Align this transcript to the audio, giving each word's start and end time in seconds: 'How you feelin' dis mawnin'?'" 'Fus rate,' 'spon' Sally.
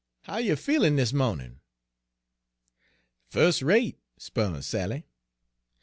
'How 0.23 0.37
you 0.37 0.55
feelin' 0.55 0.95
dis 0.95 1.13
mawnin'?'" 1.13 1.59
'Fus 3.29 3.61
rate,' 3.61 3.99
'spon' 4.17 4.63
Sally. 4.63 5.05